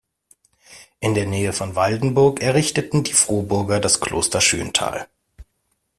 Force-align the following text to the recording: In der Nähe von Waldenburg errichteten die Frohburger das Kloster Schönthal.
In 0.99 1.13
der 1.13 1.27
Nähe 1.27 1.53
von 1.53 1.75
Waldenburg 1.75 2.41
errichteten 2.41 3.03
die 3.03 3.13
Frohburger 3.13 3.79
das 3.79 3.99
Kloster 3.99 4.41
Schönthal. 4.41 5.07